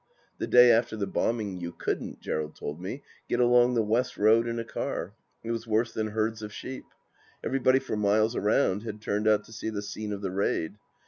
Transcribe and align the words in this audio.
The 0.39 0.47
day 0.47 0.71
after 0.71 0.95
the 0.97 1.05
bombing 1.05 1.59
you 1.59 1.71
couldn't, 1.71 2.21
Gerald 2.21 2.55
told 2.55 2.81
me, 2.81 3.03
get 3.29 3.39
along 3.39 3.75
the 3.75 3.83
West 3.83 4.17
Road 4.17 4.47
in 4.47 4.57
a 4.57 4.63
car; 4.63 5.13
it 5.43 5.51
was 5.51 5.67
worse 5.67 5.93
than 5.93 6.07
herds 6.07 6.41
of 6.41 6.51
sheep. 6.51 6.85
Every 7.45 7.59
body 7.59 7.77
for 7.77 7.95
miles 7.95 8.35
round 8.35 8.81
had 8.81 8.99
turned 8.99 9.27
out 9.27 9.43
to 9.43 9.53
see 9.53 9.69
the 9.69 9.83
scene 9.83 10.11
of 10.11 10.23
the 10.23 10.31
raid. 10.31 10.77